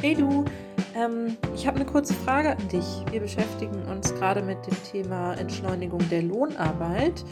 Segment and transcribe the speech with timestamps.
[0.00, 0.44] Hey du,
[0.94, 2.84] ähm, ich habe eine kurze Frage an dich.
[3.10, 7.24] Wir beschäftigen uns gerade mit dem Thema Entschleunigung der Lohnarbeit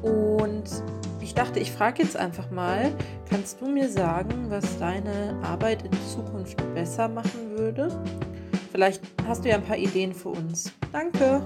[0.00, 0.64] und
[1.20, 2.92] ich dachte, ich frage jetzt einfach mal,
[3.28, 7.90] kannst du mir sagen, was deine Arbeit in Zukunft besser machen würde?
[8.72, 10.72] Vielleicht hast du ja ein paar Ideen für uns.
[10.90, 11.42] Danke.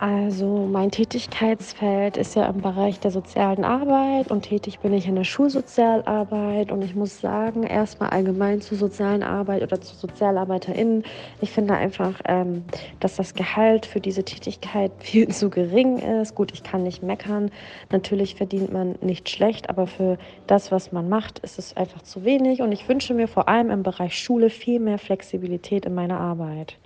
[0.00, 5.16] Also mein Tätigkeitsfeld ist ja im Bereich der sozialen Arbeit und tätig bin ich in
[5.16, 11.02] der Schulsozialarbeit und ich muss sagen, erstmal allgemein zur sozialen Arbeit oder zu SozialarbeiterInnen,
[11.40, 12.62] ich finde einfach, ähm,
[13.00, 16.36] dass das Gehalt für diese Tätigkeit viel zu gering ist.
[16.36, 17.50] Gut, ich kann nicht meckern,
[17.90, 22.24] natürlich verdient man nicht schlecht, aber für das, was man macht, ist es einfach zu
[22.24, 26.20] wenig und ich wünsche mir vor allem im Bereich Schule viel mehr Flexibilität in meiner
[26.20, 26.76] Arbeit.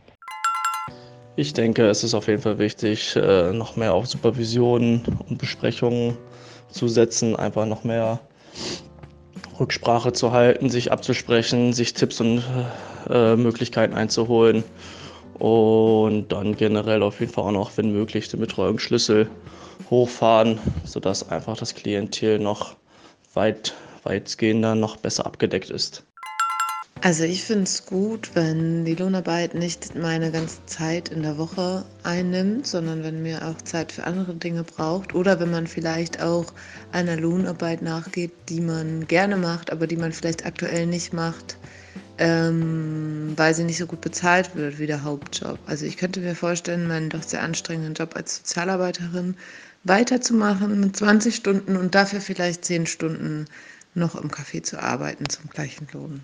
[1.35, 6.19] Ich denke, es ist auf jeden Fall wichtig, äh, noch mehr auf Supervision und Besprechungen
[6.71, 8.21] zu setzen, einfach noch mehr
[9.59, 12.43] Rücksprache zu halten, sich abzusprechen, sich Tipps und
[13.09, 14.63] äh, Möglichkeiten einzuholen
[15.39, 19.31] und dann generell auf jeden Fall auch noch, wenn möglich, den Betreuungsschlüssel
[19.89, 22.77] hochfahren, sodass einfach das Klientel noch
[23.33, 26.05] weit, weitgehender noch besser abgedeckt ist.
[27.01, 31.85] Also ich finde es gut, wenn die Lohnarbeit nicht meine ganze Zeit in der Woche
[32.05, 36.53] einnimmt, sondern wenn mir auch Zeit für andere Dinge braucht oder wenn man vielleicht auch
[36.93, 41.57] einer Lohnarbeit nachgeht, die man gerne macht, aber die man vielleicht aktuell nicht macht,
[42.19, 45.59] ähm, weil sie nicht so gut bezahlt wird wie der Hauptjob.
[45.67, 49.35] Also ich könnte mir vorstellen, meinen doch sehr anstrengenden Job als Sozialarbeiterin
[49.83, 53.47] weiterzumachen mit 20 Stunden und dafür vielleicht 10 Stunden
[53.95, 56.21] noch im Café zu arbeiten zum gleichen Lohn.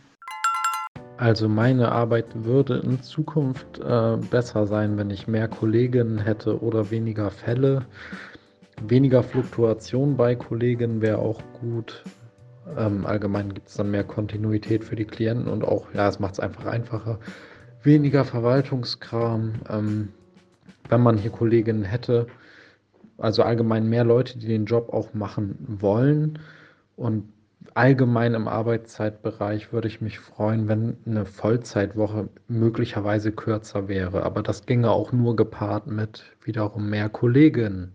[1.19, 6.92] Also meine Arbeit würde in Zukunft äh, besser sein, wenn ich mehr Kolleginnen hätte oder
[6.92, 7.86] weniger Fälle.
[8.86, 12.05] Weniger Fluktuation bei Kolleginnen wäre auch gut.
[12.77, 16.34] Ähm, allgemein gibt es dann mehr Kontinuität für die Klienten und auch, ja, es macht
[16.34, 17.19] es einfach einfacher.
[17.82, 19.55] Weniger Verwaltungskram.
[19.69, 20.10] Ähm,
[20.88, 22.28] wenn man hier Kolleginnen hätte,
[23.16, 26.38] also allgemein mehr Leute, die den Job auch machen wollen
[26.94, 27.32] und
[27.76, 34.22] allgemein im Arbeitszeitbereich würde ich mich freuen, wenn eine Vollzeitwoche möglicherweise kürzer wäre.
[34.24, 37.92] Aber das ginge auch nur gepaart mit wiederum mehr Kolleginnen.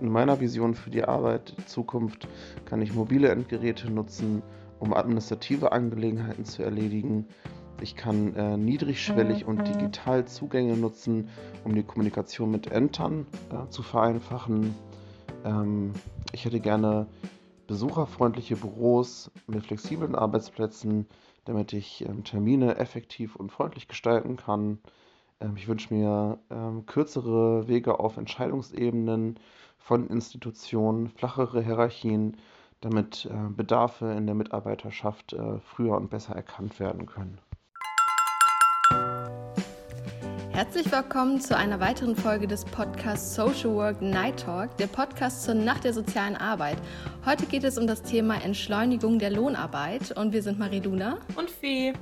[0.00, 2.28] In meiner Vision für die Arbeit in Zukunft
[2.64, 4.42] kann ich mobile Endgeräte nutzen,
[4.78, 7.26] um administrative Angelegenheiten zu erledigen.
[7.80, 11.28] Ich kann äh, niedrigschwellig und digital Zugänge nutzen,
[11.64, 14.74] um die Kommunikation mit Ämtern äh, zu vereinfachen.
[15.44, 15.92] Ähm,
[16.32, 17.06] ich hätte gerne
[17.66, 21.06] besucherfreundliche Büros mit flexiblen Arbeitsplätzen,
[21.44, 24.78] damit ich ähm, Termine effektiv und freundlich gestalten kann.
[25.40, 29.38] Ähm, ich wünsche mir ähm, kürzere Wege auf Entscheidungsebenen
[29.78, 32.36] von Institutionen, flachere Hierarchien,
[32.80, 37.38] damit äh, Bedarfe in der Mitarbeiterschaft äh, früher und besser erkannt werden können.
[40.54, 45.54] Herzlich willkommen zu einer weiteren Folge des Podcasts Social Work Night Talk, der Podcast zur
[45.54, 46.78] Nacht der sozialen Arbeit.
[47.26, 51.92] Heute geht es um das Thema Entschleunigung der Lohnarbeit und wir sind Marie-Luna und Fee.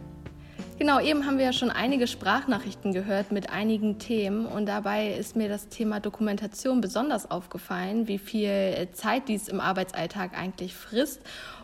[0.79, 5.35] Genau, eben haben wir ja schon einige Sprachnachrichten gehört mit einigen Themen und dabei ist
[5.35, 11.23] mir das Thema Dokumentation besonders aufgefallen, wie viel Zeit dies im Arbeitsalltag eigentlich frisst.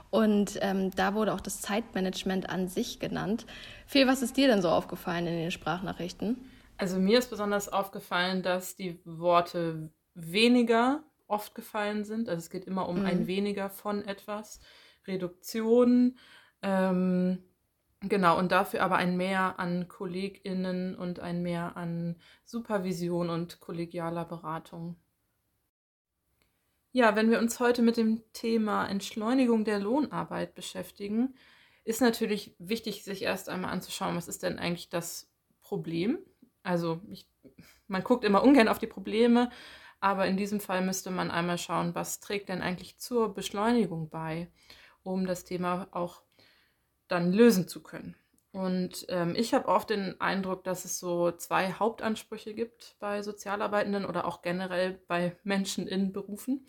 [0.08, 3.44] Und ähm, da wurde auch das Zeitmanagement an sich genannt.
[3.86, 6.38] Fee, was ist dir denn so aufgefallen in den Sprachnachrichten?
[6.78, 12.28] Also mir ist besonders aufgefallen, dass die Worte weniger oft gefallen sind.
[12.28, 13.06] Also es geht immer um mhm.
[13.06, 14.60] ein weniger von etwas.
[15.06, 16.16] Reduktion,
[16.62, 17.42] ähm,
[18.00, 24.24] genau, und dafür aber ein Mehr an KollegInnen und ein Mehr an Supervision und kollegialer
[24.24, 24.96] Beratung.
[26.92, 31.34] Ja, wenn wir uns heute mit dem Thema Entschleunigung der Lohnarbeit beschäftigen,
[31.84, 35.30] ist natürlich wichtig, sich erst einmal anzuschauen, was ist denn eigentlich das
[35.62, 36.18] Problem
[36.68, 37.26] also ich,
[37.86, 39.50] man guckt immer ungern auf die Probleme,
[40.00, 44.52] aber in diesem Fall müsste man einmal schauen, was trägt denn eigentlich zur Beschleunigung bei,
[45.02, 46.22] um das Thema auch
[47.08, 48.16] dann lösen zu können.
[48.52, 54.04] Und ähm, ich habe oft den Eindruck, dass es so zwei Hauptansprüche gibt bei Sozialarbeitenden
[54.04, 56.66] oder auch generell bei Menschen in Berufen.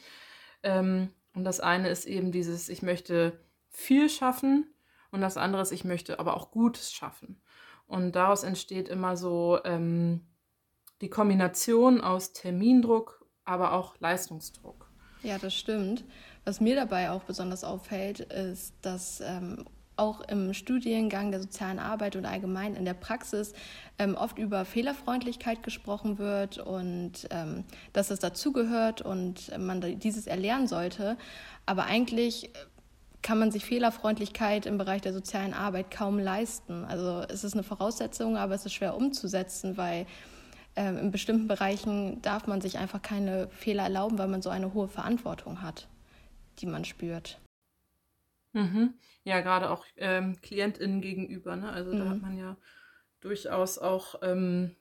[0.64, 3.38] Ähm, und das eine ist eben dieses, ich möchte
[3.70, 4.74] viel schaffen
[5.12, 7.42] und das andere ist, ich möchte aber auch Gutes schaffen.
[7.90, 10.22] Und daraus entsteht immer so ähm,
[11.02, 14.92] die Kombination aus Termindruck, aber auch Leistungsdruck.
[15.24, 16.06] Ja, das stimmt.
[16.46, 19.66] Was mir dabei auch besonders auffällt, ist, dass ähm,
[19.96, 23.54] auch im Studiengang der sozialen Arbeit und allgemein in der Praxis
[23.98, 30.68] ähm, oft über Fehlerfreundlichkeit gesprochen wird und ähm, dass es dazugehört und man dieses erlernen
[30.68, 31.18] sollte.
[31.66, 32.52] Aber eigentlich
[33.22, 36.86] kann man sich Fehlerfreundlichkeit im Bereich der sozialen Arbeit kaum leisten.
[36.86, 40.06] Also es ist eine Voraussetzung, aber es ist schwer umzusetzen, weil
[40.76, 44.74] ähm, in bestimmten Bereichen darf man sich einfach keine Fehler erlauben, weil man so eine
[44.74, 45.90] hohe Verantwortung hat,
[46.60, 47.40] die man spürt.
[48.54, 48.94] Mhm.
[49.24, 51.56] Ja, gerade auch ähm, KlientInnen gegenüber.
[51.56, 51.70] Ne?
[51.70, 52.00] Also mhm.
[52.00, 52.58] da hat man ja
[53.20, 54.76] durchaus auch ähm,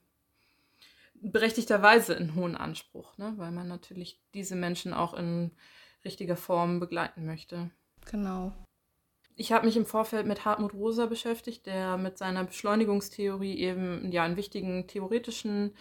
[1.14, 3.34] berechtigterweise einen hohen Anspruch, ne?
[3.36, 5.50] weil man natürlich diese Menschen auch in
[6.04, 7.70] richtiger Form begleiten möchte.
[8.10, 8.52] Genau.
[9.36, 14.24] Ich habe mich im Vorfeld mit Hartmut Rosa beschäftigt, der mit seiner Beschleunigungstheorie eben ja
[14.24, 15.74] einen wichtigen theoretischen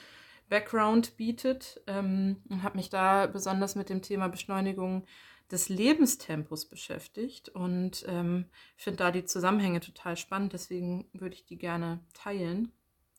[0.47, 5.05] Background bietet ähm, und habe mich da besonders mit dem Thema Beschleunigung
[5.51, 8.45] des Lebenstempos beschäftigt und ähm,
[8.75, 12.71] finde da die Zusammenhänge total spannend, deswegen würde ich die gerne teilen.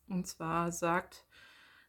[0.08, 1.24] Und zwar sagt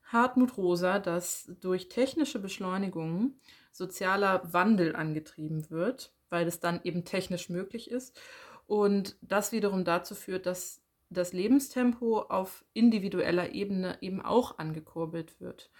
[0.05, 3.33] Hartmut Rosa, dass durch technische Beschleunigung
[3.71, 8.19] sozialer Wandel angetrieben wird, weil es dann eben technisch möglich ist.
[8.67, 15.71] Und das wiederum dazu führt, dass das Lebenstempo auf individueller Ebene eben auch angekurbelt wird.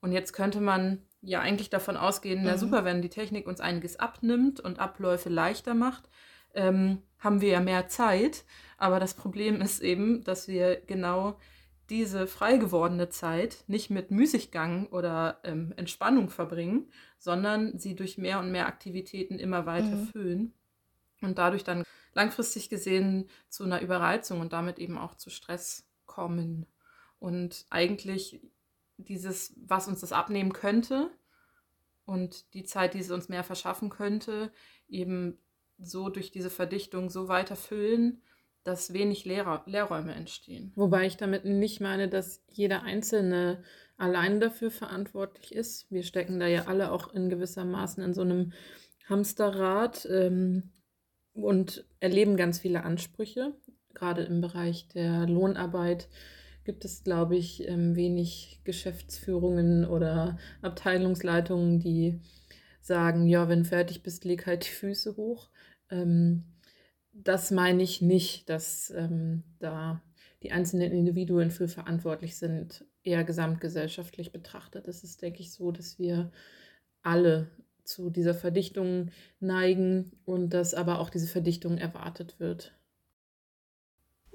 [0.00, 2.46] Und jetzt könnte man ja eigentlich davon ausgehen, mhm.
[2.46, 6.08] na super, wenn die Technik uns einiges abnimmt und Abläufe leichter macht,
[6.54, 8.44] ähm, haben wir ja mehr Zeit.
[8.76, 11.38] Aber das Problem ist eben, dass wir genau
[11.90, 18.38] diese frei gewordene Zeit nicht mit Müßiggang oder ähm, Entspannung verbringen, sondern sie durch mehr
[18.38, 20.06] und mehr Aktivitäten immer weiter mhm.
[20.08, 20.52] füllen
[21.20, 21.84] und dadurch dann
[22.14, 26.66] langfristig gesehen zu einer Überreizung und damit eben auch zu Stress kommen.
[27.18, 28.40] Und eigentlich
[28.96, 31.10] dieses, was uns das abnehmen könnte
[32.04, 34.52] und die Zeit, die es uns mehr verschaffen könnte,
[34.88, 35.38] eben
[35.78, 38.22] so durch diese Verdichtung so weiter füllen,
[38.68, 40.72] dass wenig Lehr Lehrräume entstehen.
[40.76, 43.62] Wobei ich damit nicht meine, dass jeder Einzelne
[43.96, 45.90] allein dafür verantwortlich ist.
[45.90, 48.52] Wir stecken da ja alle auch in gewisser Maßen in so einem
[49.08, 50.70] Hamsterrad ähm,
[51.32, 53.54] und erleben ganz viele Ansprüche.
[53.94, 56.08] Gerade im Bereich der Lohnarbeit
[56.64, 62.20] gibt es, glaube ich, ähm, wenig Geschäftsführungen oder Abteilungsleitungen, die
[62.82, 65.48] sagen, ja, wenn fertig bist, leg halt die Füße hoch.
[65.90, 66.44] Ähm,
[67.24, 70.02] das meine ich nicht, dass ähm, da
[70.42, 74.86] die einzelnen Individuen für verantwortlich sind, eher gesamtgesellschaftlich betrachtet.
[74.86, 76.30] Es ist, denke ich, so, dass wir
[77.02, 77.50] alle
[77.84, 79.10] zu dieser Verdichtung
[79.40, 82.77] neigen und dass aber auch diese Verdichtung erwartet wird.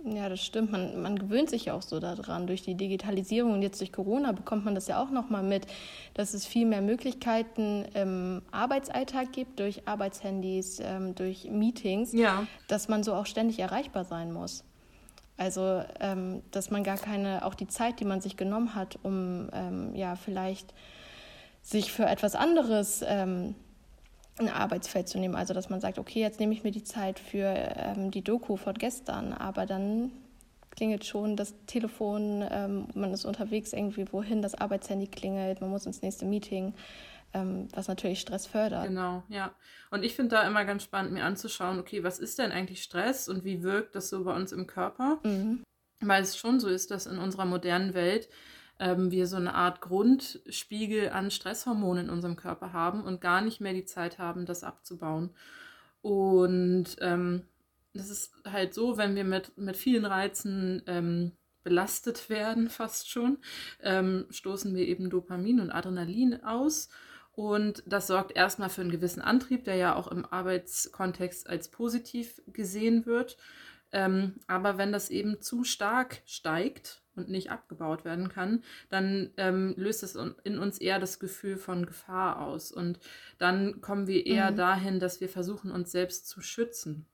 [0.05, 0.71] Ja, das stimmt.
[0.71, 2.45] Man, man gewöhnt sich ja auch so daran.
[2.45, 5.65] Durch die Digitalisierung und jetzt durch Corona bekommt man das ja auch nochmal mit,
[6.13, 12.45] dass es viel mehr Möglichkeiten im Arbeitsalltag gibt, durch Arbeitshandys, ähm, durch Meetings, ja.
[12.67, 14.65] dass man so auch ständig erreichbar sein muss.
[15.37, 19.49] Also, ähm, dass man gar keine, auch die Zeit, die man sich genommen hat, um
[19.53, 20.73] ähm, ja vielleicht
[21.61, 23.55] sich für etwas anderes ähm,
[24.39, 25.35] ein Arbeitsfeld zu nehmen.
[25.35, 28.57] Also dass man sagt, okay, jetzt nehme ich mir die Zeit für ähm, die Doku
[28.57, 30.11] von gestern, aber dann
[30.71, 35.85] klingelt schon das Telefon, ähm, man ist unterwegs irgendwie wohin, das Arbeitshandy klingelt, man muss
[35.85, 36.73] ins nächste Meeting,
[37.33, 38.87] ähm, was natürlich Stress fördert.
[38.87, 39.53] Genau, ja.
[39.91, 43.29] Und ich finde da immer ganz spannend, mir anzuschauen, okay, was ist denn eigentlich Stress
[43.29, 45.19] und wie wirkt das so bei uns im Körper?
[45.23, 45.63] Mhm.
[46.01, 48.27] Weil es schon so ist, dass in unserer modernen Welt
[48.83, 53.61] ähm, wir so eine Art Grundspiegel an Stresshormonen in unserem Körper haben und gar nicht
[53.61, 55.29] mehr die Zeit haben, das abzubauen.
[56.01, 57.43] Und ähm,
[57.93, 61.31] das ist halt so, wenn wir mit, mit vielen Reizen ähm,
[61.63, 63.37] belastet werden, fast schon,
[63.81, 66.89] ähm, stoßen wir eben Dopamin und Adrenalin aus.
[67.31, 72.41] Und das sorgt erstmal für einen gewissen Antrieb, der ja auch im Arbeitskontext als positiv
[72.47, 73.37] gesehen wird.
[73.93, 79.73] Ähm, aber wenn das eben zu stark steigt, und nicht abgebaut werden kann, dann ähm,
[79.77, 82.71] löst es in uns eher das Gefühl von Gefahr aus.
[82.71, 82.99] Und
[83.37, 84.55] dann kommen wir eher mhm.
[84.55, 87.05] dahin, dass wir versuchen, uns selbst zu schützen.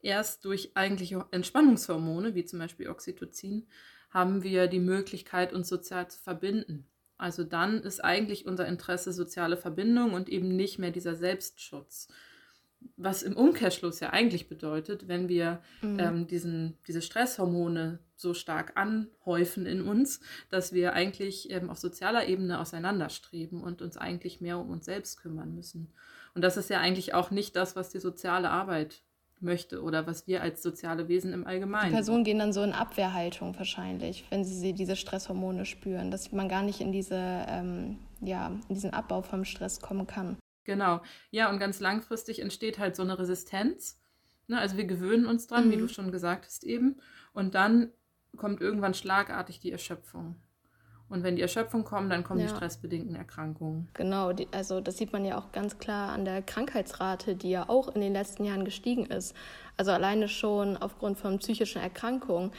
[0.00, 3.66] Erst durch eigentliche Entspannungshormone, wie zum Beispiel Oxytocin,
[4.10, 6.86] haben wir die Möglichkeit, uns sozial zu verbinden.
[7.18, 12.08] Also dann ist eigentlich unser Interesse soziale Verbindung und eben nicht mehr dieser Selbstschutz
[12.96, 15.98] was im Umkehrschluss ja eigentlich bedeutet, wenn wir mhm.
[15.98, 20.20] ähm, diesen, diese Stresshormone so stark anhäufen in uns,
[20.50, 25.20] dass wir eigentlich ähm, auf sozialer Ebene auseinanderstreben und uns eigentlich mehr um uns selbst
[25.20, 25.92] kümmern müssen.
[26.34, 29.02] Und das ist ja eigentlich auch nicht das, was die soziale Arbeit
[29.40, 31.90] möchte oder was wir als soziale Wesen im Allgemeinen.
[31.90, 36.48] Die Personen gehen dann so in Abwehrhaltung wahrscheinlich, wenn sie diese Stresshormone spüren, dass man
[36.48, 40.36] gar nicht in diese ähm, ja in diesen Abbau vom Stress kommen kann.
[40.68, 41.00] Genau.
[41.30, 43.98] Ja, und ganz langfristig entsteht halt so eine Resistenz.
[44.48, 44.58] Ne?
[44.58, 45.70] Also wir gewöhnen uns dran, mhm.
[45.70, 47.00] wie du schon gesagt hast eben.
[47.32, 47.90] Und dann
[48.36, 50.36] kommt irgendwann schlagartig die Erschöpfung.
[51.08, 52.48] Und wenn die Erschöpfung kommt, dann kommen ja.
[52.48, 53.88] die stressbedingten Erkrankungen.
[53.94, 57.70] Genau, die, also das sieht man ja auch ganz klar an der Krankheitsrate, die ja
[57.70, 59.34] auch in den letzten Jahren gestiegen ist.
[59.78, 62.52] Also alleine schon aufgrund von psychischen Erkrankungen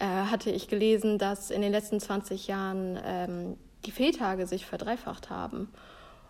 [0.00, 3.56] äh, hatte ich gelesen, dass in den letzten 20 Jahren ähm,
[3.86, 5.68] die Fehltage sich verdreifacht haben.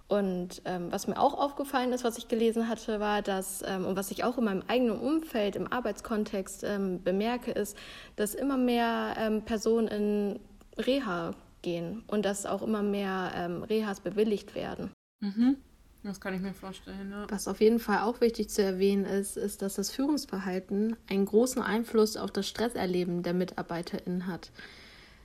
[0.06, 3.96] Und ähm, was mir auch aufgefallen ist, was ich gelesen hatte, war, dass, ähm, und
[3.96, 7.76] was ich auch in meinem eigenen Umfeld, im Arbeitskontext ähm, bemerke, ist,
[8.16, 10.40] dass immer mehr ähm, Personen in
[10.76, 14.90] Reha gehen und dass auch immer mehr ähm, Rehas bewilligt werden.
[15.20, 15.56] Mhm.
[16.02, 17.10] Das kann ich mir vorstellen.
[17.10, 17.26] Ja.
[17.30, 21.62] Was auf jeden Fall auch wichtig zu erwähnen ist, ist, dass das Führungsverhalten einen großen
[21.62, 24.52] Einfluss auf das Stresserleben der MitarbeiterInnen hat.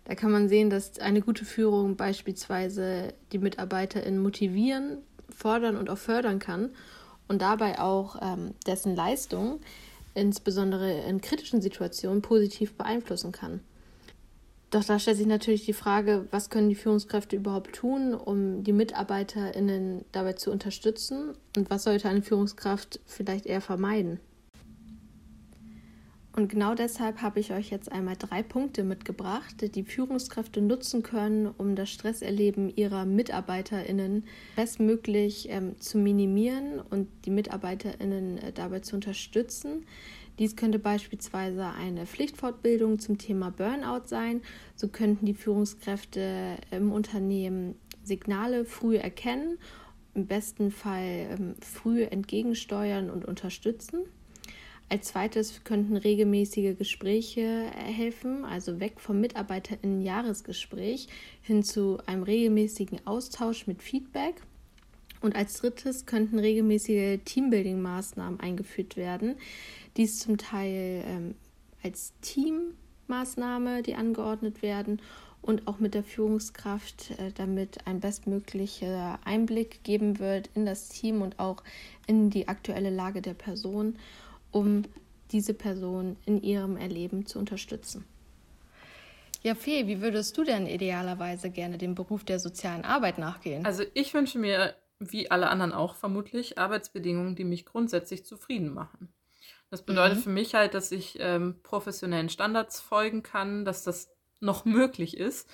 [0.05, 5.97] Da kann man sehen, dass eine gute Führung beispielsweise die MitarbeiterInnen motivieren, fordern und auch
[5.97, 6.71] fördern kann
[7.27, 9.59] und dabei auch ähm, dessen Leistung
[10.15, 13.61] insbesondere in kritischen Situationen positiv beeinflussen kann.
[14.71, 18.73] Doch da stellt sich natürlich die Frage, was können die Führungskräfte überhaupt tun, um die
[18.73, 24.19] MitarbeiterInnen dabei zu unterstützen und was sollte eine Führungskraft vielleicht eher vermeiden?
[26.39, 31.47] Und genau deshalb habe ich euch jetzt einmal drei Punkte mitgebracht, die Führungskräfte nutzen können,
[31.47, 34.23] um das Stresserleben ihrer MitarbeiterInnen
[34.55, 39.85] bestmöglich ähm, zu minimieren und die MitarbeiterInnen äh, dabei zu unterstützen.
[40.39, 44.41] Dies könnte beispielsweise eine Pflichtfortbildung zum Thema Burnout sein.
[44.77, 49.57] So könnten die Führungskräfte im Unternehmen Signale früh erkennen,
[50.13, 54.05] im besten Fall ähm, früh entgegensteuern und unterstützen.
[54.91, 61.07] Als zweites könnten regelmäßige Gespräche helfen, also weg vom MitarbeiterInnen-Jahresgespräch
[61.43, 64.41] hin zu einem regelmäßigen Austausch mit Feedback.
[65.21, 69.35] Und als drittes könnten regelmäßige Teambuilding-Maßnahmen eingeführt werden,
[69.95, 71.35] dies zum Teil ähm,
[71.83, 75.01] als Teammaßnahme, die angeordnet werden
[75.41, 81.21] und auch mit der Führungskraft, äh, damit ein bestmöglicher Einblick geben wird in das Team
[81.21, 81.63] und auch
[82.07, 83.97] in die aktuelle Lage der Person,
[84.51, 84.83] um
[85.31, 88.05] diese Person in ihrem Erleben zu unterstützen.
[89.41, 93.65] Ja, Fee, wie würdest du denn idealerweise gerne dem Beruf der sozialen Arbeit nachgehen?
[93.65, 99.13] Also ich wünsche mir, wie alle anderen auch vermutlich, Arbeitsbedingungen, die mich grundsätzlich zufrieden machen.
[99.69, 100.23] Das bedeutet mhm.
[100.23, 104.09] für mich halt, dass ich ähm, professionellen Standards folgen kann, dass das
[104.41, 105.49] noch möglich ist,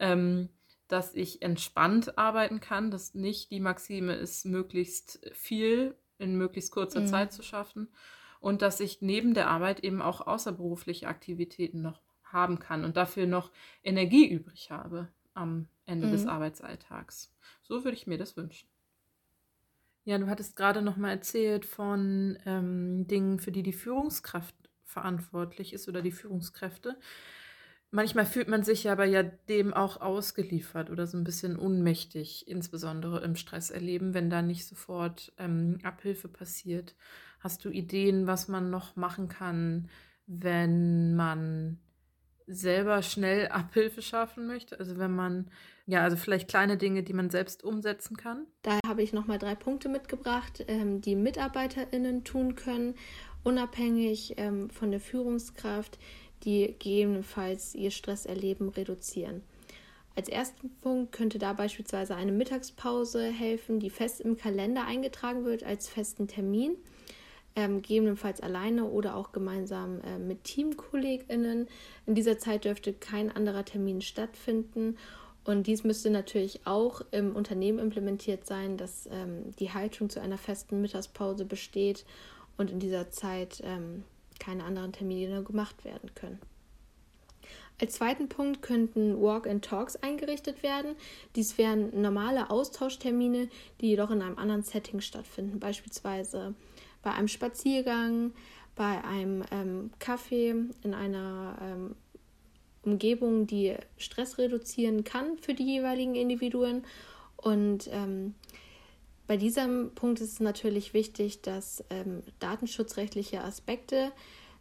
[0.00, 0.48] ähm,
[0.88, 7.00] dass ich entspannt arbeiten kann, dass nicht die Maxime ist, möglichst viel in möglichst kurzer
[7.00, 7.06] mhm.
[7.06, 7.88] Zeit zu schaffen
[8.40, 13.26] und dass ich neben der Arbeit eben auch außerberufliche Aktivitäten noch haben kann und dafür
[13.26, 13.50] noch
[13.82, 16.12] Energie übrig habe am Ende mhm.
[16.12, 17.32] des Arbeitsalltags.
[17.62, 18.68] So würde ich mir das wünschen.
[20.04, 24.54] Ja, du hattest gerade noch mal erzählt von ähm, Dingen, für die die Führungskraft
[24.84, 26.96] verantwortlich ist oder die Führungskräfte.
[27.90, 33.22] Manchmal fühlt man sich aber ja dem auch ausgeliefert oder so ein bisschen unmächtig, insbesondere
[33.22, 36.94] im Stresserleben, wenn da nicht sofort ähm, Abhilfe passiert.
[37.38, 39.88] Hast du Ideen, was man noch machen kann,
[40.26, 41.78] wenn man
[42.46, 44.78] selber schnell Abhilfe schaffen möchte?
[44.78, 45.50] Also wenn man,
[45.86, 48.46] ja, also vielleicht kleine Dinge, die man selbst umsetzen kann?
[48.62, 52.94] Da habe ich nochmal drei Punkte mitgebracht, ähm, die MitarbeiterInnen tun können,
[53.44, 55.98] unabhängig ähm, von der Führungskraft,
[56.44, 59.42] die gegebenenfalls ihr Stresserleben reduzieren.
[60.16, 65.62] Als ersten Punkt könnte da beispielsweise eine Mittagspause helfen, die fest im Kalender eingetragen wird
[65.62, 66.76] als festen Termin
[67.56, 71.68] ähm, gegebenenfalls alleine oder auch gemeinsam äh, mit TeamkollegInnen.
[72.06, 74.96] In dieser Zeit dürfte kein anderer Termin stattfinden.
[75.44, 80.38] Und dies müsste natürlich auch im Unternehmen implementiert sein, dass ähm, die Haltung zu einer
[80.38, 82.04] festen Mittagspause besteht
[82.58, 84.04] und in dieser Zeit ähm,
[84.38, 86.38] keine anderen Termine gemacht werden können.
[87.80, 90.96] Als zweiten Punkt könnten Walk-and-Talks eingerichtet werden.
[91.36, 93.48] Dies wären normale Austauschtermine,
[93.80, 96.54] die jedoch in einem anderen Setting stattfinden, beispielsweise
[97.08, 98.34] bei einem Spaziergang,
[98.76, 101.96] bei einem ähm, Kaffee, in einer ähm,
[102.82, 106.84] Umgebung, die Stress reduzieren kann für die jeweiligen Individuen.
[107.38, 108.34] Und ähm,
[109.26, 114.12] bei diesem Punkt ist es natürlich wichtig, dass ähm, datenschutzrechtliche Aspekte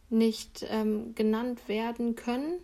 [0.10, 2.62] nicht ähm, genannt werden können.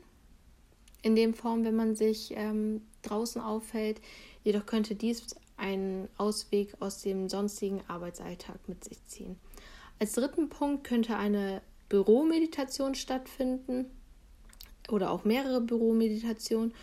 [1.01, 3.99] In dem Form, wenn man sich ähm, draußen aufhält.
[4.45, 9.37] Jedoch könnte dies einen Ausweg aus dem sonstigen Arbeitsalltag mit sich ziehen.
[9.99, 13.85] Als dritten Punkt könnte eine Büromeditation stattfinden
[14.89, 16.73] oder auch mehrere Büromeditationen.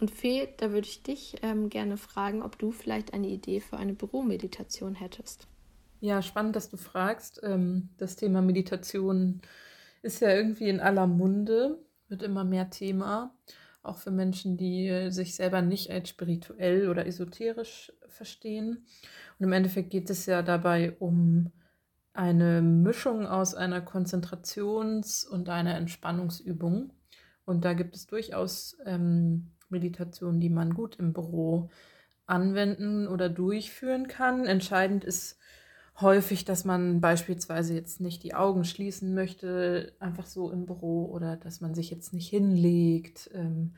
[0.00, 3.76] Und Fee, da würde ich dich ähm, gerne fragen, ob du vielleicht eine Idee für
[3.76, 5.48] eine Büromeditation hättest.
[6.00, 7.40] Ja, spannend, dass du fragst.
[7.42, 9.40] Ähm, das Thema Meditation
[10.02, 13.34] ist ja irgendwie in aller Munde, wird immer mehr Thema
[13.88, 18.86] auch für Menschen, die sich selber nicht als spirituell oder esoterisch verstehen.
[19.38, 21.52] Und im Endeffekt geht es ja dabei um
[22.12, 26.92] eine Mischung aus einer Konzentrations- und einer Entspannungsübung.
[27.44, 31.70] Und da gibt es durchaus ähm, Meditationen, die man gut im Büro
[32.26, 34.46] anwenden oder durchführen kann.
[34.46, 35.37] Entscheidend ist
[36.00, 41.36] häufig, dass man beispielsweise jetzt nicht die Augen schließen möchte, einfach so im Büro oder
[41.36, 43.74] dass man sich jetzt nicht hinlegt, ähm,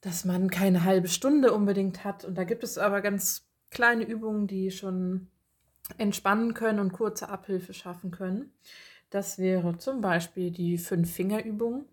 [0.00, 2.24] dass man keine halbe Stunde unbedingt hat.
[2.24, 5.28] Und da gibt es aber ganz kleine Übungen, die schon
[5.98, 8.52] entspannen können und kurze Abhilfe schaffen können.
[9.10, 11.84] Das wäre zum Beispiel die Fünf-Finger-Übung.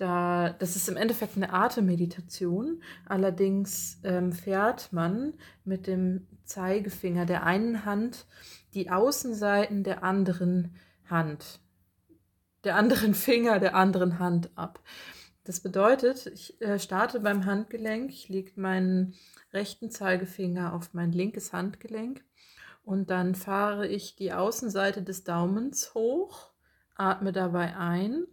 [0.00, 2.82] Da, das ist im Endeffekt eine Atemmeditation.
[3.04, 5.34] Allerdings ähm, fährt man
[5.66, 8.24] mit dem Zeigefinger der einen Hand
[8.72, 11.60] die Außenseiten der anderen Hand,
[12.64, 14.82] der anderen Finger der anderen Hand ab.
[15.44, 19.12] Das bedeutet, ich äh, starte beim Handgelenk, ich lege meinen
[19.52, 22.24] rechten Zeigefinger auf mein linkes Handgelenk
[22.84, 26.52] und dann fahre ich die Außenseite des Daumens hoch,
[26.94, 28.26] atme dabei ein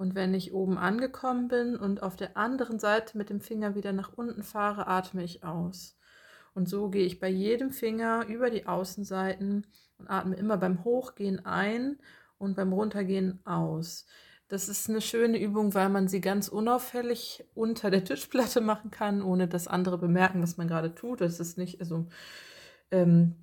[0.00, 3.92] und wenn ich oben angekommen bin und auf der anderen Seite mit dem Finger wieder
[3.92, 5.94] nach unten fahre, atme ich aus.
[6.54, 9.66] Und so gehe ich bei jedem Finger über die Außenseiten
[9.98, 11.98] und atme immer beim Hochgehen ein
[12.38, 14.06] und beim Runtergehen aus.
[14.48, 19.20] Das ist eine schöne Übung, weil man sie ganz unauffällig unter der Tischplatte machen kann,
[19.20, 21.20] ohne dass andere bemerken, was man gerade tut.
[21.20, 22.06] Das ist nicht, also
[22.90, 23.34] ähm,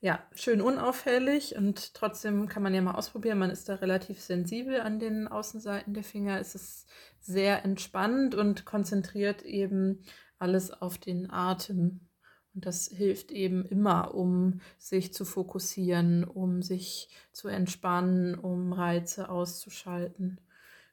[0.00, 3.38] ja, schön unauffällig und trotzdem kann man ja mal ausprobieren.
[3.38, 6.38] Man ist da relativ sensibel an den Außenseiten der Finger.
[6.38, 6.86] Es ist
[7.20, 10.02] sehr entspannend und konzentriert eben
[10.38, 12.08] alles auf den Atem.
[12.54, 19.28] Und das hilft eben immer, um sich zu fokussieren, um sich zu entspannen, um Reize
[19.28, 20.40] auszuschalten.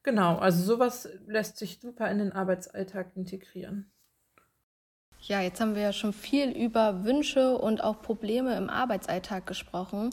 [0.03, 3.92] Genau, also sowas lässt sich super in den Arbeitsalltag integrieren.
[5.25, 10.09] Ja, jetzt haben wir ja schon viel über Wünsche und auch Probleme im Arbeitsalltag gesprochen.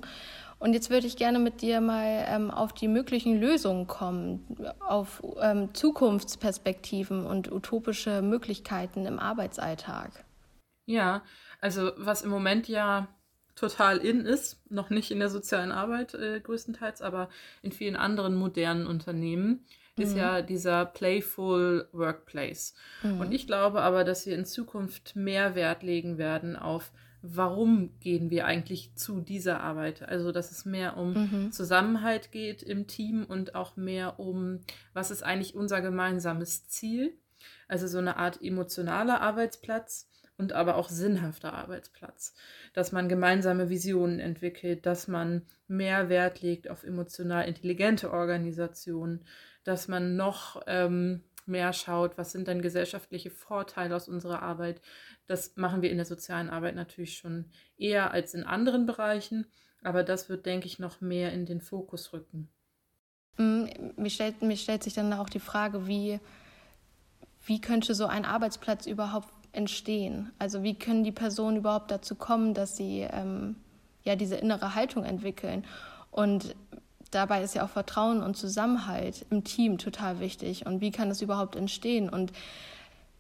[0.61, 4.47] Und jetzt würde ich gerne mit dir mal ähm, auf die möglichen Lösungen kommen,
[4.79, 10.25] auf ähm, Zukunftsperspektiven und utopische Möglichkeiten im Arbeitsalltag.
[10.87, 11.23] Ja,
[11.61, 13.09] also was im Moment ja
[13.57, 17.31] total in ist, noch nicht in der sozialen Arbeit äh, größtenteils, aber
[17.63, 19.65] in vielen anderen modernen Unternehmen,
[19.97, 20.05] mhm.
[20.05, 22.75] ist ja dieser Playful Workplace.
[23.03, 23.21] Mhm.
[23.21, 28.31] Und ich glaube aber, dass wir in Zukunft mehr Wert legen werden auf warum gehen
[28.31, 30.03] wir eigentlich zu dieser Arbeit?
[30.03, 31.53] Also, dass es mehr um mhm.
[31.53, 34.61] Zusammenhalt geht im Team und auch mehr um,
[34.93, 37.15] was ist eigentlich unser gemeinsames Ziel?
[37.69, 42.35] Also so eine Art emotionaler Arbeitsplatz und aber auch sinnhafter Arbeitsplatz.
[42.73, 49.25] Dass man gemeinsame Visionen entwickelt, dass man mehr Wert legt auf emotional intelligente Organisationen,
[49.65, 54.81] dass man noch ähm, mehr schaut, was sind denn gesellschaftliche Vorteile aus unserer Arbeit.
[55.27, 57.47] Das machen wir in der sozialen Arbeit natürlich schon
[57.77, 59.47] eher als in anderen Bereichen,
[59.83, 62.49] aber das wird, denke ich, noch mehr in den Fokus rücken.
[63.37, 63.65] Mm,
[63.97, 66.21] mir stellt, mir stellt sich dann auch die Frage, wie,
[67.45, 70.33] wie könnte so ein Arbeitsplatz überhaupt entstehen?
[70.39, 73.57] Also wie können die Personen überhaupt dazu kommen, dass sie ähm,
[74.05, 75.65] ja diese innere Haltung entwickeln?
[76.11, 76.55] Und
[77.11, 80.67] dabei ist ja auch Vertrauen und Zusammenhalt im Team total wichtig.
[80.67, 82.09] Und wie kann das überhaupt entstehen?
[82.09, 82.33] Und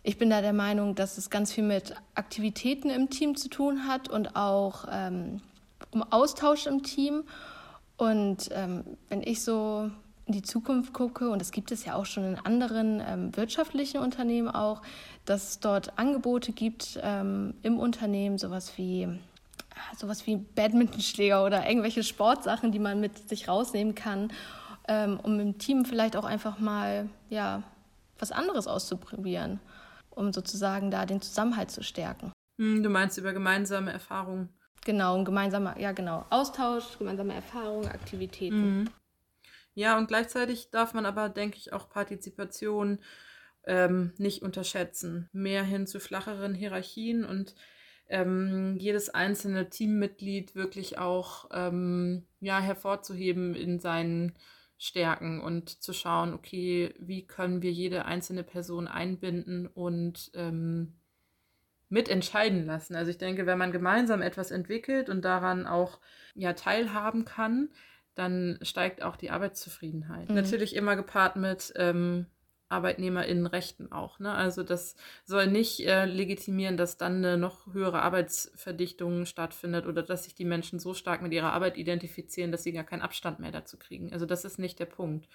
[0.03, 3.87] ich bin da der Meinung, dass es ganz viel mit Aktivitäten im Team zu tun
[3.87, 5.41] hat und auch ähm,
[5.91, 7.25] um Austausch im Team.
[7.97, 9.91] Und ähm, wenn ich so
[10.27, 13.99] in die Zukunft gucke, und das gibt es ja auch schon in anderen ähm, wirtschaftlichen
[13.99, 14.81] Unternehmen auch,
[15.27, 19.09] dass es dort Angebote gibt ähm, im Unternehmen, sowas wie
[19.97, 24.33] sowas wie Badmintonschläger oder irgendwelche Sportsachen, die man mit sich rausnehmen kann,
[24.89, 27.63] ähm, um im Team vielleicht auch einfach mal ja
[28.19, 29.61] was anderes auszuprobieren,
[30.11, 32.33] um sozusagen da den Zusammenhalt zu stärken.
[32.59, 34.51] Hm, du meinst über gemeinsame Erfahrungen?
[34.85, 38.81] Genau, ein gemeinsamer, ja genau, Austausch, gemeinsame Erfahrungen, Aktivitäten.
[38.81, 38.91] Mhm.
[39.75, 42.99] Ja, und gleichzeitig darf man aber, denke ich, auch Partizipation
[43.65, 45.29] ähm, nicht unterschätzen.
[45.33, 47.55] Mehr hin zu flacheren Hierarchien und
[48.11, 54.35] ähm, jedes einzelne Teammitglied wirklich auch ähm, ja, hervorzuheben in seinen
[54.79, 60.95] Stärken und zu schauen, okay, wie können wir jede einzelne Person einbinden und ähm,
[61.91, 62.95] mitentscheiden lassen.
[62.95, 65.99] Also ich denke, wenn man gemeinsam etwas entwickelt und daran auch
[66.35, 67.69] ja teilhaben kann,
[68.15, 70.29] dann steigt auch die Arbeitszufriedenheit.
[70.29, 70.35] Mhm.
[70.37, 72.27] Natürlich immer gepaart mit ähm,
[72.71, 74.19] ArbeitnehmerInnenrechten auch.
[74.19, 74.33] Ne?
[74.33, 80.25] Also das soll nicht äh, legitimieren, dass dann eine noch höhere Arbeitsverdichtung stattfindet oder dass
[80.25, 83.53] sich die Menschen so stark mit ihrer Arbeit identifizieren, dass sie gar keinen Abstand mehr
[83.53, 84.13] dazu kriegen.
[84.13, 85.29] Also das ist nicht der Punkt,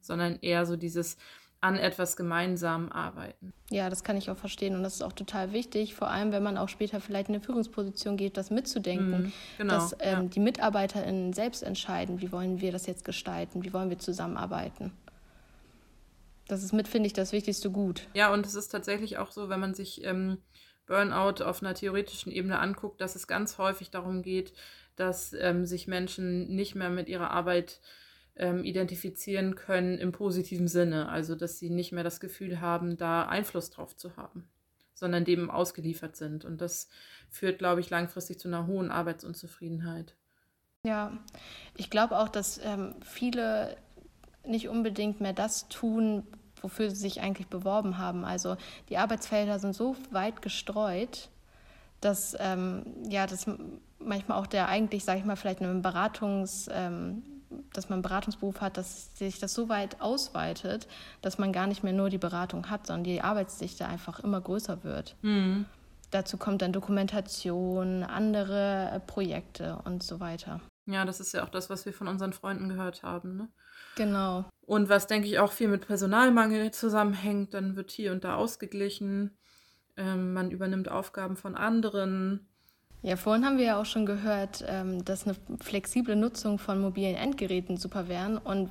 [0.00, 1.16] sondern eher so dieses
[1.60, 3.52] an etwas gemeinsam arbeiten.
[3.70, 6.42] Ja, das kann ich auch verstehen und das ist auch total wichtig, vor allem wenn
[6.42, 10.22] man auch später vielleicht in eine Führungsposition geht, das mitzudenken, mhm, genau, dass ähm, ja.
[10.22, 14.90] die MitarbeiterInnen selbst entscheiden, wie wollen wir das jetzt gestalten, wie wollen wir zusammenarbeiten.
[16.48, 18.08] Das ist mit, finde ich, das wichtigste Gut.
[18.14, 20.38] Ja, und es ist tatsächlich auch so, wenn man sich ähm,
[20.86, 24.52] Burnout auf einer theoretischen Ebene anguckt, dass es ganz häufig darum geht,
[24.96, 27.80] dass ähm, sich Menschen nicht mehr mit ihrer Arbeit
[28.36, 31.08] ähm, identifizieren können im positiven Sinne.
[31.08, 34.48] Also, dass sie nicht mehr das Gefühl haben, da Einfluss drauf zu haben,
[34.94, 36.44] sondern dem ausgeliefert sind.
[36.44, 36.88] Und das
[37.30, 40.16] führt, glaube ich, langfristig zu einer hohen Arbeitsunzufriedenheit.
[40.84, 41.16] Ja,
[41.76, 43.76] ich glaube auch, dass ähm, viele
[44.46, 46.26] nicht unbedingt mehr das tun,
[46.60, 48.24] wofür sie sich eigentlich beworben haben.
[48.24, 48.56] Also
[48.88, 51.28] die Arbeitsfelder sind so weit gestreut,
[52.00, 53.46] dass ähm, ja, dass
[53.98, 57.22] manchmal auch der eigentlich, sage ich mal, vielleicht einen Beratungs, ähm,
[57.72, 60.88] dass man einen Beratungsberuf hat, dass sich das so weit ausweitet,
[61.20, 64.84] dass man gar nicht mehr nur die Beratung hat, sondern die Arbeitsdichte einfach immer größer
[64.84, 65.16] wird.
[65.22, 65.66] Mhm.
[66.10, 70.60] Dazu kommt dann Dokumentation, andere äh, Projekte und so weiter.
[70.86, 73.36] Ja, das ist ja auch das, was wir von unseren Freunden gehört haben.
[73.36, 73.48] Ne?
[73.96, 74.44] Genau.
[74.66, 79.36] Und was, denke ich, auch viel mit Personalmangel zusammenhängt, dann wird hier und da ausgeglichen.
[79.96, 82.46] Ähm, man übernimmt Aufgaben von anderen.
[83.02, 87.16] Ja, vorhin haben wir ja auch schon gehört, ähm, dass eine flexible Nutzung von mobilen
[87.16, 88.38] Endgeräten super wären.
[88.38, 88.70] Und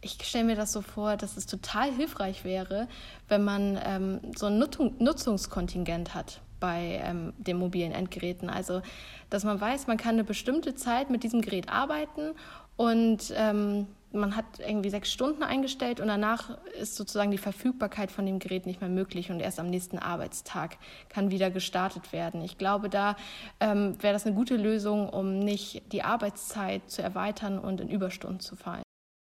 [0.00, 2.86] ich stelle mir das so vor, dass es total hilfreich wäre,
[3.28, 8.48] wenn man ähm, so ein Nutzungskontingent hat bei ähm, den mobilen Endgeräten.
[8.48, 8.82] Also,
[9.30, 12.32] dass man weiß, man kann eine bestimmte Zeit mit diesem Gerät arbeiten
[12.76, 18.26] und ähm, man hat irgendwie sechs Stunden eingestellt und danach ist sozusagen die Verfügbarkeit von
[18.26, 22.42] dem Gerät nicht mehr möglich und erst am nächsten Arbeitstag kann wieder gestartet werden.
[22.42, 23.16] Ich glaube, da
[23.60, 28.40] ähm, wäre das eine gute Lösung, um nicht die Arbeitszeit zu erweitern und in Überstunden
[28.40, 28.82] zu fallen.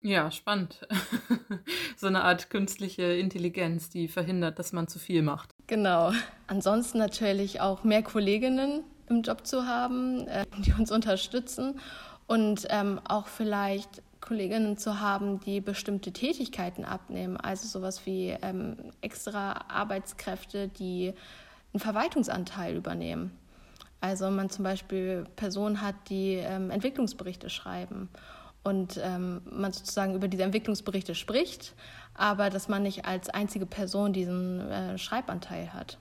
[0.05, 0.87] Ja, spannend.
[1.97, 5.51] so eine Art künstliche Intelligenz, die verhindert, dass man zu viel macht.
[5.69, 6.13] Genau.
[6.49, 11.79] Ansonsten natürlich auch mehr Kolleginnen im Job zu haben, äh, die uns unterstützen
[12.27, 18.77] und ähm, auch vielleicht Kolleginnen zu haben, die bestimmte Tätigkeiten abnehmen, also sowas wie ähm,
[19.03, 21.13] extra Arbeitskräfte, die
[21.75, 23.37] einen Verwaltungsanteil übernehmen.
[24.01, 28.09] Also man zum Beispiel Personen hat, die ähm, Entwicklungsberichte schreiben
[28.63, 31.75] und ähm, man sozusagen über diese Entwicklungsberichte spricht,
[32.15, 35.99] aber dass man nicht als einzige Person diesen äh, Schreibanteil hat.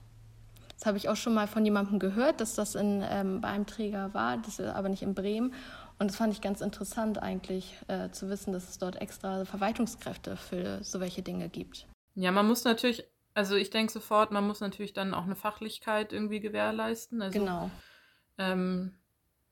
[0.77, 3.67] Das habe ich auch schon mal von jemandem gehört, dass das in, ähm, bei einem
[3.67, 5.53] Träger war, das ist aber nicht in Bremen.
[6.01, 10.35] Und das fand ich ganz interessant eigentlich äh, zu wissen, dass es dort extra Verwaltungskräfte
[10.35, 11.85] für so welche Dinge gibt.
[12.15, 16.11] Ja, man muss natürlich, also ich denke sofort, man muss natürlich dann auch eine Fachlichkeit
[16.11, 17.21] irgendwie gewährleisten.
[17.21, 17.69] Also, genau.
[18.39, 18.95] Ähm,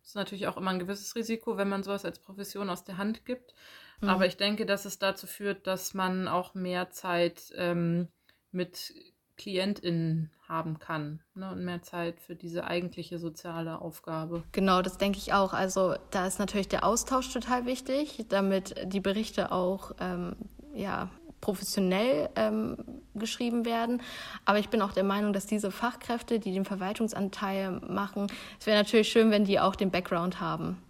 [0.03, 3.25] ist natürlich auch immer ein gewisses Risiko, wenn man sowas als Profession aus der Hand
[3.25, 3.53] gibt.
[4.01, 4.09] Mhm.
[4.09, 8.07] Aber ich denke, dass es dazu führt, dass man auch mehr Zeit ähm,
[8.51, 8.91] mit
[9.37, 14.43] KlientInnen haben kann ne, und mehr Zeit für diese eigentliche soziale Aufgabe.
[14.51, 15.53] Genau, das denke ich auch.
[15.53, 20.35] Also da ist natürlich der Austausch total wichtig, damit die Berichte auch ähm,
[20.73, 21.09] ja,
[21.39, 22.77] professionell ähm,
[23.13, 24.01] geschrieben werden.
[24.45, 28.27] Aber ich bin auch der Meinung, dass diese Fachkräfte, die den Verwaltungsanteil machen,
[28.59, 30.81] es wäre natürlich schön, wenn die auch den Background haben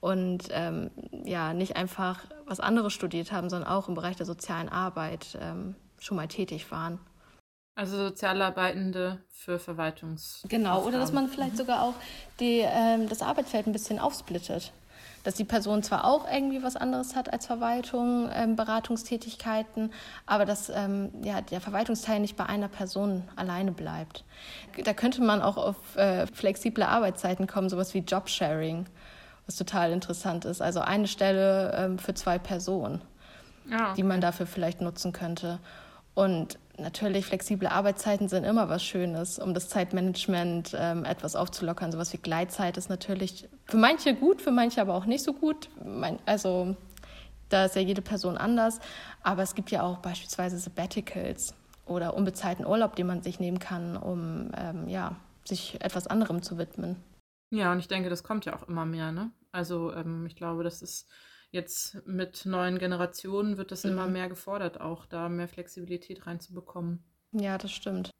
[0.00, 0.90] und ähm,
[1.24, 5.76] ja nicht einfach was anderes studiert haben, sondern auch im Bereich der sozialen Arbeit ähm,
[5.98, 6.98] schon mal tätig waren.
[7.76, 10.44] Also Sozialarbeitende für Verwaltungs.
[10.48, 11.94] Genau, oder dass man vielleicht sogar auch
[12.38, 14.72] die, ähm, das Arbeitsfeld ein bisschen aufsplittet.
[15.24, 19.92] Dass die Person zwar auch irgendwie was anderes hat als Verwaltung, ähm, Beratungstätigkeiten,
[20.26, 24.22] aber dass ähm, ja, der Verwaltungsteil nicht bei einer Person alleine bleibt.
[24.84, 28.86] Da könnte man auch auf äh, flexible Arbeitszeiten kommen, sowas wie Jobsharing,
[29.46, 30.60] was total interessant ist.
[30.60, 33.00] Also eine Stelle ähm, für zwei Personen,
[33.68, 33.94] ja, okay.
[33.96, 35.58] die man dafür vielleicht nutzen könnte.
[36.14, 41.92] Und natürlich, flexible Arbeitszeiten sind immer was Schönes, um das Zeitmanagement ähm, etwas aufzulockern.
[41.92, 45.70] Sowas wie Gleitzeit ist natürlich für manche gut, für manche aber auch nicht so gut.
[46.26, 46.76] Also
[47.48, 48.80] da ist ja jede Person anders.
[49.22, 51.54] Aber es gibt ja auch beispielsweise Sabbaticals
[51.86, 56.58] oder unbezahlten Urlaub, den man sich nehmen kann, um ähm, ja, sich etwas anderem zu
[56.58, 56.96] widmen.
[57.50, 59.12] Ja, und ich denke, das kommt ja auch immer mehr.
[59.12, 59.30] Ne?
[59.52, 61.08] Also ähm, ich glaube, das ist
[61.54, 63.92] jetzt mit neuen Generationen wird das mhm.
[63.92, 67.02] immer mehr gefordert, auch da mehr Flexibilität reinzubekommen.
[67.32, 68.10] Ja, das stimmt.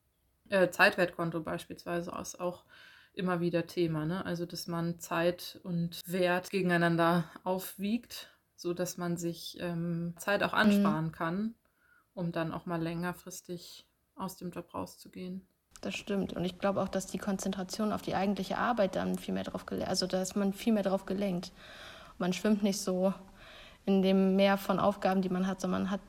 [0.49, 2.65] Äh, Zeitwertkonto beispielsweise ist auch
[3.13, 4.25] immer wieder Thema, ne?
[4.25, 10.59] Also dass man Zeit und Wert gegeneinander aufwiegt, sodass man sich ähm, Zeit auch mhm.
[10.59, 11.13] ansparen mhm.
[11.13, 11.55] kann,
[12.15, 15.47] um dann auch mal längerfristig aus dem Job rauszugehen.
[15.81, 16.33] Das stimmt.
[16.33, 19.67] Und ich glaube auch, dass die Konzentration auf die eigentliche Arbeit dann viel mehr drauf
[19.67, 21.53] gelenkt, also dass man viel mehr darauf gelenkt.
[22.19, 23.13] Man schwimmt nicht so
[23.87, 26.01] in dem Meer von Aufgaben, die man hat, sondern man hat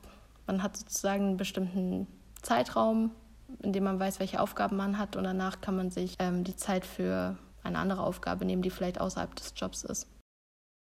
[0.46, 2.06] Man hat sozusagen einen bestimmten
[2.42, 3.10] Zeitraum,
[3.62, 6.56] in dem man weiß, welche Aufgaben man hat und danach kann man sich ähm, die
[6.56, 10.08] Zeit für eine andere Aufgabe nehmen, die vielleicht außerhalb des Jobs ist.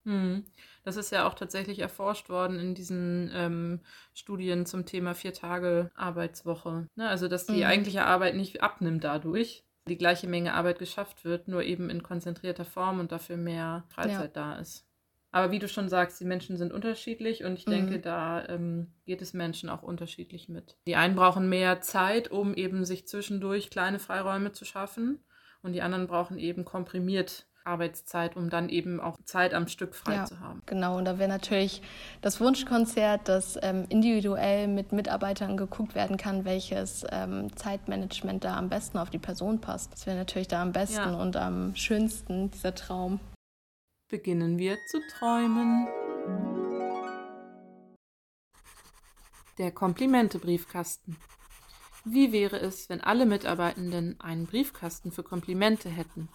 [0.06, 0.44] Hm.
[0.82, 3.80] Das ist ja auch tatsächlich erforscht worden in diesen ähm,
[4.14, 6.86] Studien zum Thema vier Tage Arbeitswoche.
[6.94, 7.08] Ne?
[7.08, 7.64] Also, dass die mhm.
[7.64, 12.64] eigentliche Arbeit nicht abnimmt dadurch, die gleiche Menge Arbeit geschafft wird, nur eben in konzentrierter
[12.64, 14.54] Form und dafür mehr Freizeit ja.
[14.54, 14.86] da ist.
[15.32, 17.70] Aber wie du schon sagst, die Menschen sind unterschiedlich und ich mhm.
[17.70, 20.76] denke, da ähm, geht es Menschen auch unterschiedlich mit.
[20.86, 25.20] Die einen brauchen mehr Zeit, um eben sich zwischendurch kleine Freiräume zu schaffen
[25.62, 30.14] und die anderen brauchen eben komprimiert Arbeitszeit, um dann eben auch Zeit am Stück frei
[30.14, 30.62] ja, zu haben.
[30.66, 31.82] Genau, und da wäre natürlich
[32.22, 38.68] das Wunschkonzert, dass ähm, individuell mit Mitarbeitern geguckt werden kann, welches ähm, Zeitmanagement da am
[38.68, 39.92] besten auf die Person passt.
[39.92, 41.20] Das wäre natürlich da am besten ja.
[41.20, 43.20] und am schönsten, dieser Traum.
[44.10, 45.86] Beginnen wir zu träumen.
[49.56, 51.16] Der Komplimente-Briefkasten.
[52.04, 56.28] Wie wäre es, wenn alle Mitarbeitenden einen Briefkasten für Komplimente hätten?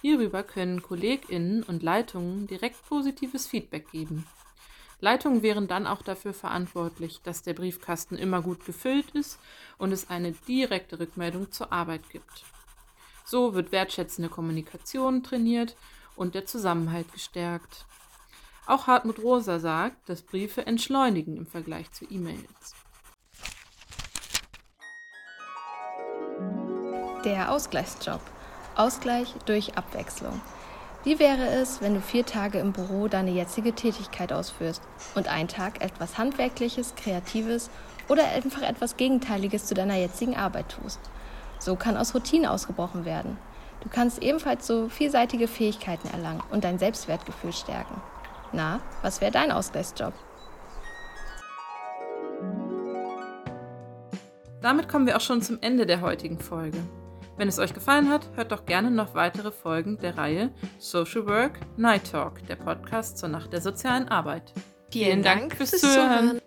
[0.00, 4.26] Hierüber können KollegInnen und Leitungen direkt positives Feedback geben.
[5.00, 9.38] Leitungen wären dann auch dafür verantwortlich, dass der Briefkasten immer gut gefüllt ist
[9.76, 12.44] und es eine direkte Rückmeldung zur Arbeit gibt.
[13.26, 15.76] So wird wertschätzende Kommunikation trainiert
[16.16, 17.86] und der Zusammenhalt gestärkt.
[18.66, 22.74] Auch Hartmut Rosa sagt, dass Briefe entschleunigen im Vergleich zu E-Mails.
[27.24, 28.20] Der Ausgleichsjob.
[28.76, 30.40] Ausgleich durch Abwechslung.
[31.04, 34.82] Wie wäre es, wenn du vier Tage im Büro deine jetzige Tätigkeit ausführst
[35.14, 37.70] und einen Tag etwas Handwerkliches, Kreatives
[38.08, 41.00] oder einfach etwas Gegenteiliges zu deiner jetzigen Arbeit tust?
[41.58, 43.36] So kann aus Routine ausgebrochen werden.
[43.80, 48.00] Du kannst ebenfalls so vielseitige Fähigkeiten erlangen und dein Selbstwertgefühl stärken.
[48.52, 50.14] Na, was wäre dein Ausgleichsjob?
[54.62, 56.78] Damit kommen wir auch schon zum Ende der heutigen Folge.
[57.36, 61.58] Wenn es euch gefallen hat, hört doch gerne noch weitere Folgen der Reihe Social Work
[61.76, 64.52] Night Talk, der Podcast zur Nacht der sozialen Arbeit.
[64.90, 66.28] Vielen, Vielen Dank, Dank fürs Zuhören.
[66.28, 66.40] Zuhören.